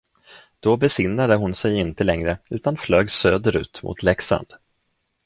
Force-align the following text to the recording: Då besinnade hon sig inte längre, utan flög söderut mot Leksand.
Då 0.59 0.77
besinnade 0.77 1.35
hon 1.35 1.53
sig 1.53 1.77
inte 1.79 2.03
längre, 2.03 2.37
utan 2.49 2.77
flög 2.77 3.09
söderut 3.11 3.83
mot 3.83 4.03
Leksand. 4.03 4.53